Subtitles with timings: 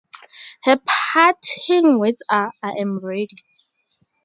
[0.63, 3.35] Her parting words are, I am ready.